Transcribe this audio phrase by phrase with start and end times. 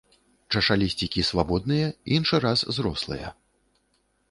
[0.53, 3.27] Чашалісцікі свабодныя, іншы раз зрослыя.